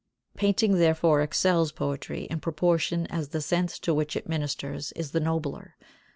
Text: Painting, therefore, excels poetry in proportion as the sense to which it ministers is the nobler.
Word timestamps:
Painting, 0.35 0.79
therefore, 0.79 1.21
excels 1.21 1.71
poetry 1.71 2.23
in 2.23 2.39
proportion 2.39 3.05
as 3.11 3.27
the 3.29 3.39
sense 3.39 3.77
to 3.77 3.93
which 3.93 4.15
it 4.15 4.27
ministers 4.27 4.91
is 4.93 5.11
the 5.11 5.19
nobler. 5.19 5.75